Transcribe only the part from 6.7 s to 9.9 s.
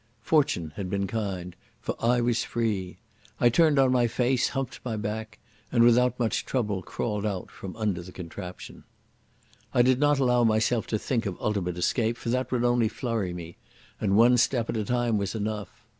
crawled out from under the contraption. I